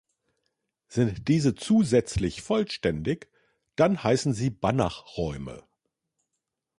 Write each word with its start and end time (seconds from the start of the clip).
Sind 0.87 1.27
diese 1.27 1.53
zusätzlich 1.53 2.41
vollständig, 2.41 3.29
dann 3.75 4.03
heißen 4.03 4.33
sie 4.33 4.49
Banachräume. 4.49 5.63